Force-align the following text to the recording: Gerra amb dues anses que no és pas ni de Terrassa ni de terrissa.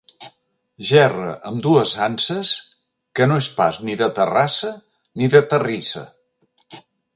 Gerra 0.91 1.33
amb 1.49 1.59
dues 1.65 1.91
anses 2.05 2.55
que 3.19 3.29
no 3.31 3.39
és 3.43 3.51
pas 3.61 3.79
ni 3.89 3.99
de 4.01 4.09
Terrassa 4.21 4.75
ni 5.23 5.31
de 5.37 5.45
terrissa. 5.55 6.07